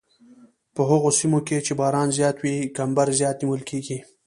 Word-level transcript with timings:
په 0.75 0.81
هغو 0.89 1.09
سیمو 1.19 1.39
کې 1.47 1.57
چې 1.65 1.73
باران 1.81 2.07
زیات 2.17 2.37
وي 2.39 2.55
کمبر 2.77 3.07
زیات 3.19 3.35
نیول 3.43 3.61
کیږي 3.69 3.97